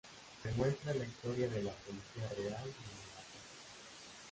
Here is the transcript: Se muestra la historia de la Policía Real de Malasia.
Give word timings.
Se 0.41 0.51
muestra 0.53 0.95
la 0.95 1.03
historia 1.05 1.47
de 1.47 1.61
la 1.61 1.71
Policía 1.73 2.27
Real 2.35 2.37
de 2.37 2.49
Malasia. 2.49 3.17